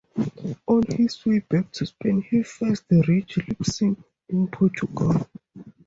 On 0.67 0.81
his 0.97 1.23
way 1.27 1.41
back 1.47 1.71
to 1.73 1.85
Spain 1.85 2.23
he 2.23 2.41
first 2.41 2.85
reached 3.07 3.37
Lisbon, 3.47 4.03
in 4.29 4.47
Portugal. 4.47 5.27